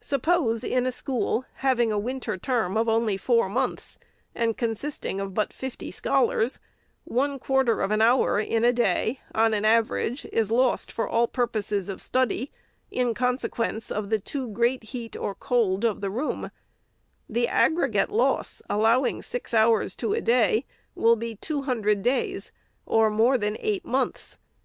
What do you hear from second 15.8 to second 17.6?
of the room; the